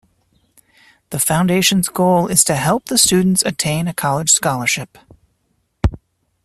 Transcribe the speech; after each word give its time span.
The 1.11 1.19
Foundation's 1.19 1.87
goal 1.87 2.25
is 2.25 2.43
to 2.45 2.55
help 2.55 2.85
the 2.85 2.97
students 2.97 3.43
attain 3.45 3.87
a 3.87 3.93
college 3.93 4.31
scholarship. 4.31 4.97